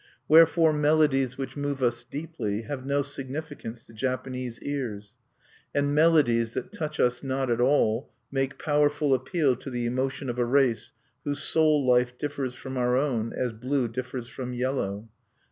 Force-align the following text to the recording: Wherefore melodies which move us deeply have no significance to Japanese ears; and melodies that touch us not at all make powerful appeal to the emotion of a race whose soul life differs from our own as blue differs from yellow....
Wherefore 0.27 0.73
melodies 0.73 1.37
which 1.37 1.55
move 1.55 1.83
us 1.83 2.03
deeply 2.03 2.63
have 2.63 2.83
no 2.87 3.03
significance 3.03 3.85
to 3.85 3.93
Japanese 3.93 4.59
ears; 4.63 5.15
and 5.75 5.93
melodies 5.93 6.53
that 6.53 6.71
touch 6.71 6.99
us 6.99 7.21
not 7.21 7.51
at 7.51 7.61
all 7.61 8.09
make 8.31 8.57
powerful 8.57 9.13
appeal 9.13 9.55
to 9.57 9.69
the 9.69 9.85
emotion 9.85 10.27
of 10.27 10.39
a 10.39 10.43
race 10.45 10.91
whose 11.23 11.43
soul 11.43 11.85
life 11.87 12.17
differs 12.17 12.55
from 12.55 12.77
our 12.77 12.97
own 12.97 13.31
as 13.33 13.53
blue 13.53 13.87
differs 13.87 14.27
from 14.27 14.53
yellow.... 14.53 15.07